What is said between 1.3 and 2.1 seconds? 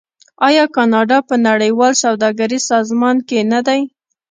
نړیوال